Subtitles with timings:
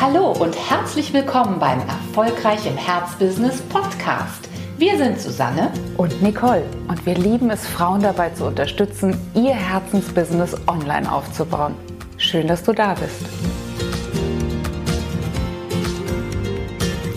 [0.00, 4.48] Hallo und herzlich willkommen beim Erfolgreich im Herzbusiness Podcast.
[4.78, 10.56] Wir sind Susanne und Nicole und wir lieben es, Frauen dabei zu unterstützen, ihr Herzensbusiness
[10.66, 11.74] online aufzubauen.
[12.16, 13.20] Schön, dass du da bist.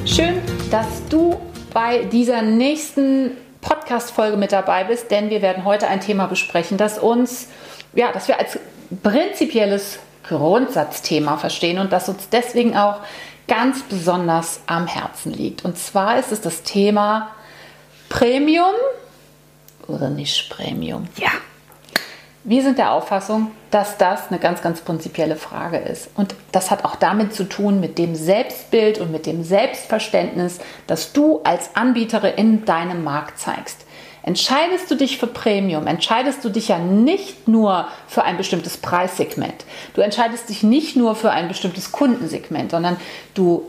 [0.06, 1.40] Schön, dass du
[1.74, 3.32] bei dieser nächsten
[3.62, 7.48] Podcast-Folge mit dabei bist, denn wir werden heute ein Thema besprechen, das uns,
[7.94, 8.60] ja, das wir als
[9.02, 13.00] prinzipielles Grundsatzthema verstehen und das uns deswegen auch
[13.48, 15.66] ganz besonders am Herzen liegt.
[15.66, 17.30] Und zwar ist es das Thema
[18.10, 18.74] Premium
[19.88, 21.08] oder nicht Premium.
[21.18, 21.32] Ja.
[22.46, 26.10] Wir sind der Auffassung, dass das eine ganz, ganz prinzipielle Frage ist.
[26.16, 31.14] Und das hat auch damit zu tun, mit dem Selbstbild und mit dem Selbstverständnis, das
[31.14, 33.86] du als Anbieterin in deinem Markt zeigst.
[34.24, 39.66] Entscheidest du dich für Premium, entscheidest du dich ja nicht nur für ein bestimmtes Preissegment.
[39.94, 42.98] Du entscheidest dich nicht nur für ein bestimmtes Kundensegment, sondern
[43.34, 43.64] du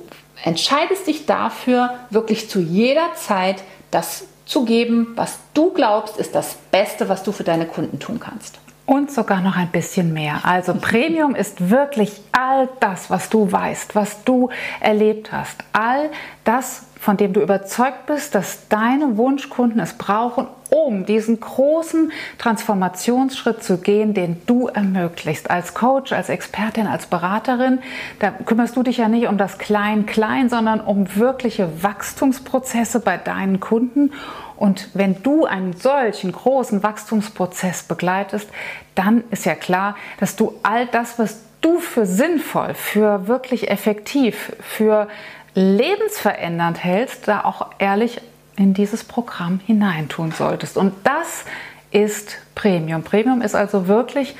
[0.44, 6.56] entscheidest dich dafür, wirklich zu jeder Zeit das zu geben, was du glaubst, ist das
[6.70, 8.58] Beste, was du für deine Kunden tun kannst.
[8.86, 10.40] Und sogar noch ein bisschen mehr.
[10.44, 15.64] Also Premium ist wirklich all das, was du weißt, was du erlebt hast.
[15.72, 16.10] All
[16.44, 23.62] das, von dem du überzeugt bist, dass deine Wunschkunden es brauchen, um diesen großen Transformationsschritt
[23.62, 25.50] zu gehen, den du ermöglicht.
[25.50, 27.78] Als Coach, als Expertin, als Beraterin,
[28.18, 33.60] da kümmerst du dich ja nicht um das Klein-Klein, sondern um wirkliche Wachstumsprozesse bei deinen
[33.60, 34.12] Kunden.
[34.56, 38.48] Und wenn du einen solchen großen Wachstumsprozess begleitest,
[38.94, 44.52] dann ist ja klar, dass du all das, was du für sinnvoll, für wirklich effektiv,
[44.60, 45.08] für
[45.54, 48.20] lebensverändernd hältst, da auch ehrlich
[48.56, 50.76] in dieses Programm hineintun solltest.
[50.76, 51.44] Und das
[51.90, 53.02] ist Premium.
[53.02, 54.36] Premium ist also wirklich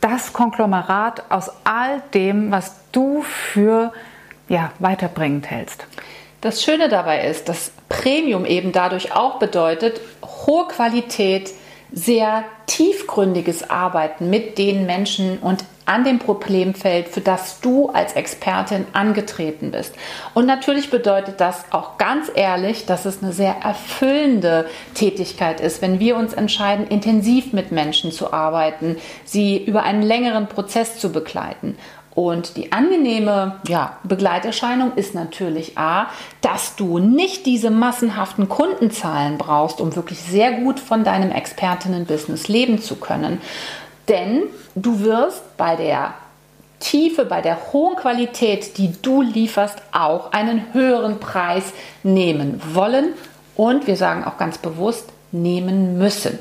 [0.00, 3.92] das Konglomerat aus all dem, was du für
[4.48, 5.86] ja, weiterbringend hältst.
[6.40, 10.00] Das Schöne dabei ist, dass Premium eben dadurch auch bedeutet,
[10.46, 11.50] hohe Qualität,
[11.90, 18.84] sehr tiefgründiges Arbeiten mit den Menschen und an dem Problemfeld, für das du als Expertin
[18.92, 19.94] angetreten bist.
[20.34, 25.98] Und natürlich bedeutet das auch ganz ehrlich, dass es eine sehr erfüllende Tätigkeit ist, wenn
[25.98, 31.78] wir uns entscheiden, intensiv mit Menschen zu arbeiten, sie über einen längeren Prozess zu begleiten.
[32.18, 36.08] Und die angenehme ja, Begleiterscheinung ist natürlich A,
[36.40, 42.80] dass du nicht diese massenhaften Kundenzahlen brauchst, um wirklich sehr gut von deinem Expertinnen-Business leben
[42.82, 43.40] zu können.
[44.08, 44.42] Denn
[44.74, 46.12] du wirst bei der
[46.80, 53.10] Tiefe, bei der hohen Qualität, die du lieferst, auch einen höheren Preis nehmen wollen
[53.54, 56.40] und wir sagen auch ganz bewusst nehmen müssen.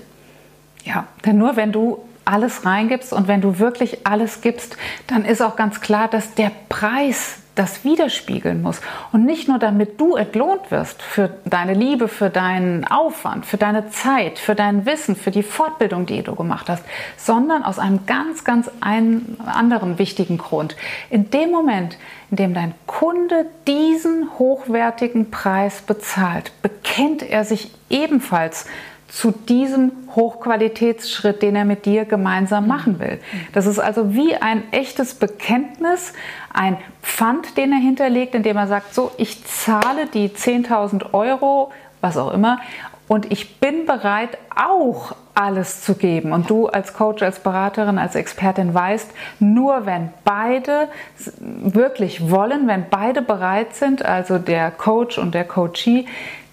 [0.86, 4.78] Ja, denn nur wenn du alles reingibst und wenn du wirklich alles gibst,
[5.08, 8.82] dann ist auch ganz klar, dass der Preis das widerspiegeln muss.
[9.12, 13.90] Und nicht nur damit du entlohnt wirst für deine Liebe, für deinen Aufwand, für deine
[13.90, 16.84] Zeit, für dein Wissen, für die Fortbildung, die du gemacht hast,
[17.18, 20.76] sondern aus einem ganz, ganz anderen wichtigen Grund.
[21.10, 21.98] In dem Moment,
[22.30, 28.66] in dem dein Kunde diesen hochwertigen Preis bezahlt, bekennt er sich ebenfalls
[29.08, 32.70] zu diesem Hochqualitätsschritt, den er mit dir gemeinsam mhm.
[32.70, 33.20] machen will.
[33.54, 36.14] Das ist also wie ein echtes Bekenntnis,
[36.54, 42.18] ein Pfand, den er hinterlegt, indem er sagt, so, ich zahle die 10.000 Euro, was
[42.18, 42.60] auch immer,
[43.08, 46.34] und ich bin bereit, auch alles zu geben.
[46.34, 49.10] Und du als Coach, als Beraterin, als Expertin weißt,
[49.40, 50.90] nur wenn beide
[51.38, 56.06] wirklich wollen, wenn beide bereit sind, also der Coach und der Coachee,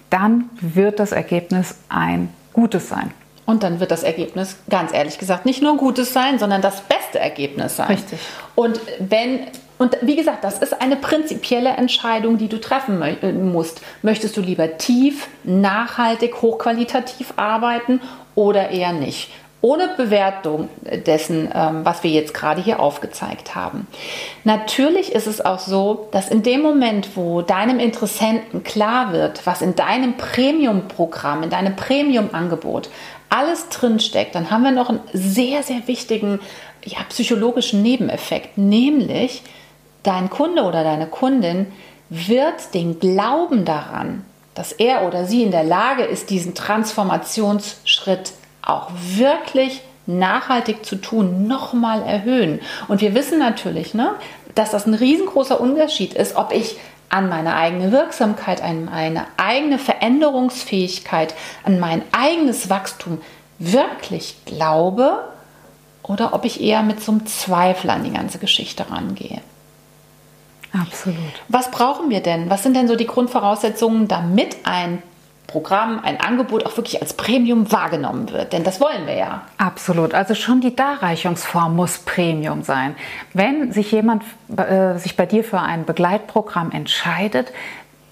[0.09, 3.11] dann wird das Ergebnis ein Gutes sein.
[3.45, 7.19] Und dann wird das Ergebnis, ganz ehrlich gesagt, nicht nur Gutes sein, sondern das beste
[7.19, 7.87] Ergebnis sein.
[7.87, 8.19] Richtig.
[8.55, 9.41] Und wenn
[9.77, 13.81] und wie gesagt, das ist eine prinzipielle Entscheidung, die du treffen äh, musst.
[14.03, 17.99] Möchtest du lieber tief, nachhaltig, hochqualitativ arbeiten
[18.35, 19.31] oder eher nicht?
[19.65, 20.69] Ohne Bewertung
[21.07, 23.87] dessen, ähm, was wir jetzt gerade hier aufgezeigt haben.
[24.43, 29.63] Natürlich ist es auch so, dass in dem Moment, wo deinem Interessenten klar wird, was
[29.63, 32.91] in deinem Premium-Programm, in deinem Premium-Angebot
[33.29, 36.39] alles drinsteckt, dann haben wir noch einen sehr, sehr wichtigen
[36.83, 39.41] ja, psychologischen Nebeneffekt, nämlich
[40.03, 41.65] dein Kunde oder deine Kundin
[42.11, 44.23] wird den Glauben daran,
[44.53, 48.33] dass er oder sie in der Lage ist, diesen Transformationsschritt
[48.65, 52.59] auch wirklich nachhaltig zu tun, nochmal erhöhen.
[52.87, 54.11] Und wir wissen natürlich, ne,
[54.53, 56.77] dass das ein riesengroßer Unterschied ist, ob ich
[57.09, 61.33] an meine eigene Wirksamkeit, an meine eigene Veränderungsfähigkeit,
[61.63, 63.21] an mein eigenes Wachstum
[63.59, 65.23] wirklich glaube
[66.03, 69.41] oder ob ich eher mit so einem Zweifel an die ganze Geschichte rangehe.
[70.73, 71.17] Absolut.
[71.47, 72.49] Was brauchen wir denn?
[72.49, 75.01] Was sind denn so die Grundvoraussetzungen, damit ein
[75.47, 78.53] Programm, ein Angebot auch wirklich als Premium wahrgenommen wird.
[78.53, 79.41] Denn das wollen wir ja.
[79.57, 80.13] Absolut.
[80.13, 82.95] Also schon die Darreichungsform muss Premium sein.
[83.33, 84.23] Wenn sich jemand
[84.55, 87.51] äh, sich bei dir für ein Begleitprogramm entscheidet,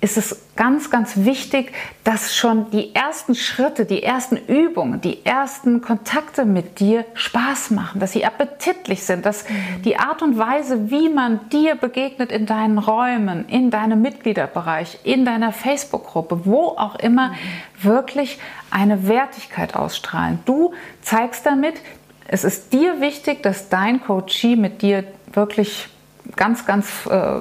[0.03, 1.71] ist es ganz, ganz wichtig,
[2.03, 8.01] dass schon die ersten Schritte, die ersten Übungen, die ersten Kontakte mit dir Spaß machen,
[8.01, 9.45] dass sie appetitlich sind, dass
[9.85, 15.23] die Art und Weise, wie man dir begegnet in deinen Räumen, in deinem Mitgliederbereich, in
[15.23, 17.33] deiner Facebook-Gruppe, wo auch immer,
[17.81, 18.39] wirklich
[18.71, 20.39] eine Wertigkeit ausstrahlen.
[20.44, 21.75] Du zeigst damit,
[22.27, 25.88] es ist dir wichtig, dass dein Coachee mit dir wirklich
[26.35, 27.39] ganz, ganz äh,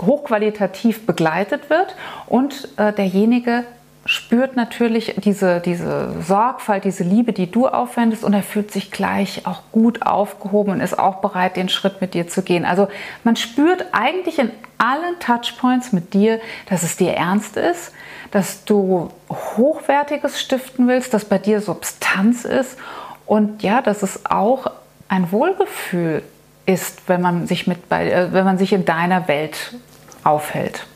[0.00, 1.94] hochqualitativ begleitet wird.
[2.26, 3.64] Und äh, derjenige
[4.06, 8.24] spürt natürlich diese, diese Sorgfalt, diese Liebe, die du aufwendest.
[8.24, 12.14] Und er fühlt sich gleich auch gut aufgehoben und ist auch bereit, den Schritt mit
[12.14, 12.64] dir zu gehen.
[12.64, 12.88] Also
[13.24, 17.92] man spürt eigentlich in allen Touchpoints mit dir, dass es dir ernst ist,
[18.30, 22.78] dass du Hochwertiges stiften willst, dass bei dir Substanz ist.
[23.26, 24.72] Und ja, dass es auch
[25.08, 26.22] ein Wohlgefühl
[26.70, 29.74] ist, wenn man sich, mit bei, äh, wenn man sich in deiner Welt
[30.24, 30.86] aufhält.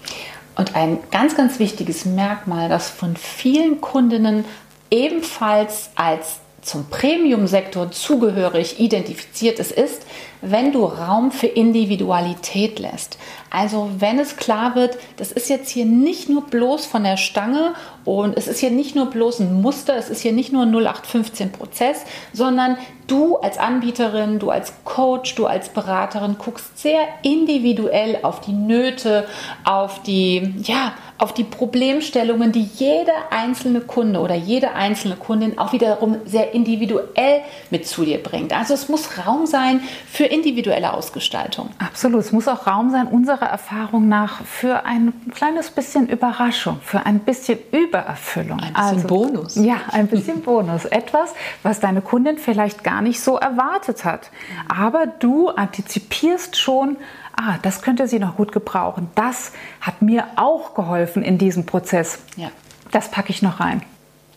[0.56, 4.44] Und ein ganz, ganz wichtiges Merkmal, das von vielen Kundinnen
[4.91, 10.06] ebenfalls als zum Premium-Sektor zugehörig identifiziert ist, ist,
[10.40, 13.19] wenn du Raum für Individualität lässt.
[13.50, 17.75] Also wenn es klar wird, das ist jetzt hier nicht nur bloß von der Stange
[18.05, 20.75] und es ist hier nicht nur bloß ein Muster, es ist hier nicht nur ein
[20.75, 22.02] 0815 Prozess,
[22.32, 22.76] sondern
[23.06, 29.26] du als Anbieterin, du als Coach, du als Beraterin guckst sehr individuell auf die Nöte,
[29.64, 35.72] auf die, ja, auf die Problemstellungen, die jeder einzelne Kunde oder jede einzelne Kundin auch
[35.72, 38.52] wiederum sehr individuell mit zu dir bringt.
[38.52, 41.70] Also es muss Raum sein für individuelle Ausgestaltung.
[41.78, 42.20] Absolut.
[42.20, 47.20] Es muss auch Raum sein, unserer Erfahrung nach, für ein kleines bisschen Überraschung, für ein
[47.20, 48.58] bisschen Übererfüllung.
[48.58, 49.55] Ein bisschen also, Bonus.
[49.56, 50.84] Ja, ein bisschen Bonus.
[50.84, 51.32] Etwas,
[51.62, 54.31] was deine Kundin vielleicht gar nicht so erwartet hat.
[54.69, 56.96] Aber du antizipierst schon,
[57.36, 59.08] ah, das könnte sie noch gut gebrauchen.
[59.14, 62.19] Das hat mir auch geholfen in diesem Prozess.
[62.36, 62.50] Ja.
[62.90, 63.82] Das packe ich noch rein.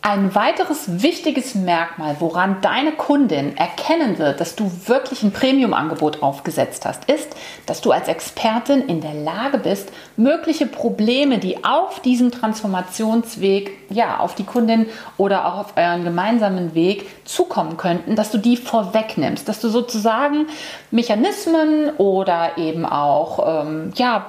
[0.02, 6.86] Ein weiteres wichtiges Merkmal, woran deine Kundin erkennen wird, dass du wirklich ein Premium-Angebot aufgesetzt
[6.86, 7.36] hast, ist,
[7.66, 14.20] dass du als Expertin in der Lage bist, mögliche Probleme, die auf diesem Transformationsweg, ja,
[14.20, 14.86] auf die Kundin
[15.18, 20.48] oder auch auf euren gemeinsamen Weg zukommen könnten, dass du die vorwegnimmst, dass du sozusagen
[20.92, 24.28] Mechanismen oder eben auch ähm, ja,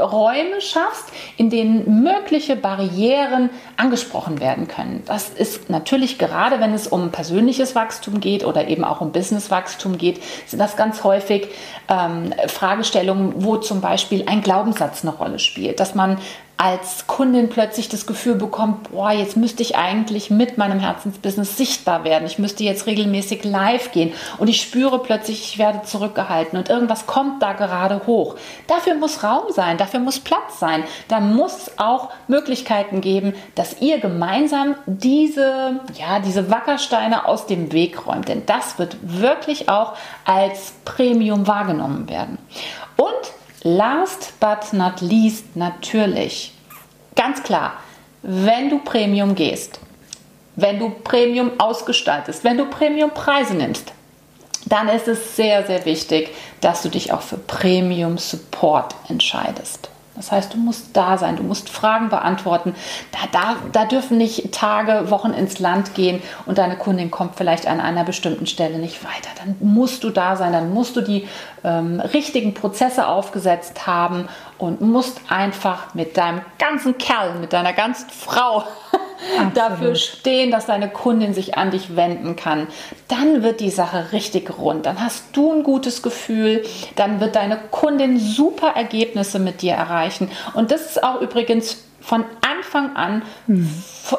[0.00, 6.86] Räume schaffst, in denen mögliche Barrieren angesprochen werden können das ist natürlich gerade, wenn es
[6.86, 11.48] um persönliches Wachstum geht oder eben auch um Businesswachstum geht, sind das ganz häufig
[11.88, 16.18] ähm, Fragestellungen, wo zum Beispiel ein Glaubenssatz eine Rolle spielt, dass man
[16.62, 22.04] als Kundin plötzlich das Gefühl bekommt, boah, jetzt müsste ich eigentlich mit meinem Herzensbusiness sichtbar
[22.04, 22.24] werden.
[22.24, 27.06] Ich müsste jetzt regelmäßig live gehen und ich spüre plötzlich, ich werde zurückgehalten und irgendwas
[27.06, 28.36] kommt da gerade hoch.
[28.68, 30.84] Dafür muss Raum sein, dafür muss Platz sein.
[31.08, 38.06] Da muss auch Möglichkeiten geben, dass ihr gemeinsam diese, ja, diese Wackersteine aus dem Weg
[38.06, 38.28] räumt.
[38.28, 39.94] Denn das wird wirklich auch
[40.24, 42.38] als Premium wahrgenommen werden.
[42.96, 43.32] Und
[43.62, 46.52] Last but not least natürlich,
[47.14, 47.74] ganz klar,
[48.22, 49.78] wenn du Premium gehst,
[50.56, 53.92] wenn du Premium ausgestaltest, wenn du Premium Preise nimmst,
[54.66, 59.91] dann ist es sehr, sehr wichtig, dass du dich auch für Premium Support entscheidest.
[60.14, 62.74] Das heißt, du musst da sein, du musst Fragen beantworten.
[63.12, 67.66] Da, da, da dürfen nicht Tage, Wochen ins Land gehen und deine Kundin kommt vielleicht
[67.66, 69.30] an einer bestimmten Stelle nicht weiter.
[69.38, 71.26] Dann musst du da sein, dann musst du die
[71.64, 74.28] ähm, richtigen Prozesse aufgesetzt haben
[74.58, 78.64] und musst einfach mit deinem ganzen Kerl, mit deiner ganzen Frau
[79.54, 82.66] dafür stehen, dass deine Kundin sich an dich wenden kann.
[83.12, 84.86] Dann wird die Sache richtig rund.
[84.86, 86.64] Dann hast du ein gutes Gefühl.
[86.96, 90.30] Dann wird deine Kundin super Ergebnisse mit dir erreichen.
[90.54, 93.22] Und das ist auch übrigens von Anfang an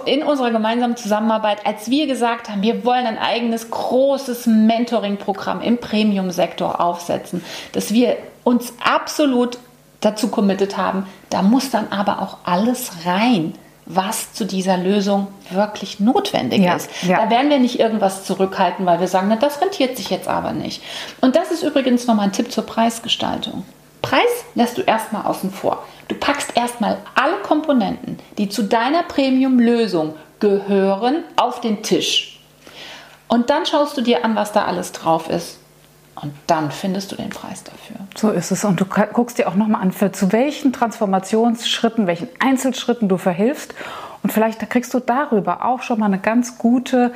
[0.05, 5.79] in unserer gemeinsamen Zusammenarbeit, als wir gesagt haben, wir wollen ein eigenes großes Mentoring-Programm im
[5.79, 9.57] Premium-Sektor aufsetzen, dass wir uns absolut
[10.01, 15.99] dazu committed haben, da muss dann aber auch alles rein was zu dieser Lösung wirklich
[15.99, 16.89] notwendig ja, ist.
[17.03, 17.23] Ja.
[17.23, 20.53] Da werden wir nicht irgendwas zurückhalten, weil wir sagen, na, das rentiert sich jetzt aber
[20.53, 20.81] nicht.
[21.21, 23.65] Und das ist übrigens nochmal ein Tipp zur Preisgestaltung.
[24.01, 25.83] Preis lässt du erstmal außen vor.
[26.07, 32.41] Du packst erstmal alle Komponenten, die zu deiner Premium-Lösung gehören, auf den Tisch.
[33.29, 35.57] Und dann schaust du dir an, was da alles drauf ist.
[36.15, 37.95] Und dann findest du den Preis dafür.
[38.15, 38.63] So ist es.
[38.63, 43.73] Und du guckst dir auch nochmal an, für zu welchen Transformationsschritten, welchen Einzelschritten du verhilfst.
[44.21, 47.13] Und vielleicht kriegst du darüber auch schon mal ein ganz gute,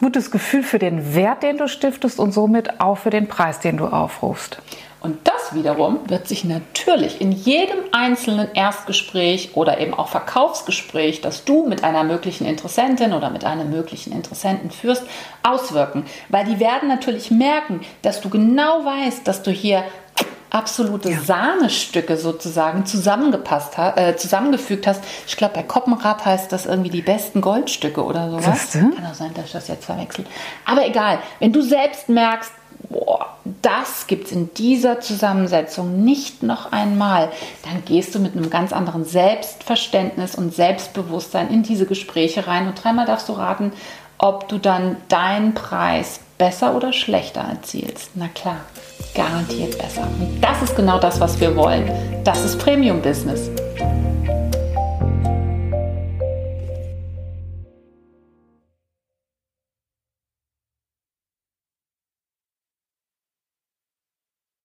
[0.00, 3.76] gutes Gefühl für den Wert, den du stiftest und somit auch für den Preis, den
[3.76, 4.60] du aufrufst.
[5.00, 11.44] Und das wiederum wird sich natürlich in jedem einzelnen Erstgespräch oder eben auch Verkaufsgespräch, das
[11.44, 15.04] du mit einer möglichen Interessentin oder mit einem möglichen Interessenten führst,
[15.42, 16.04] auswirken.
[16.28, 19.84] Weil die werden natürlich merken, dass du genau weißt, dass du hier
[20.50, 21.20] absolute ja.
[21.20, 25.02] Sahnestücke sozusagen zusammengepasst äh, zusammengefügt hast.
[25.26, 28.72] Ich glaube, bei Koppenrad heißt das irgendwie die besten Goldstücke oder sowas.
[28.72, 30.26] Kann auch sein, dass ich das jetzt verwechsel.
[30.66, 32.52] Aber egal, wenn du selbst merkst,
[32.88, 33.26] boah,
[33.62, 37.30] das gibt es in dieser Zusammensetzung nicht noch einmal,
[37.64, 42.68] dann gehst du mit einem ganz anderen Selbstverständnis und Selbstbewusstsein in diese Gespräche rein.
[42.68, 43.72] Und dreimal darfst du raten,
[44.18, 48.10] ob du dann deinen Preis besser oder schlechter erzielst.
[48.14, 48.56] Na klar,
[49.14, 50.02] garantiert besser.
[50.18, 51.90] Und das ist genau das, was wir wollen.
[52.24, 53.50] Das ist Premium Business.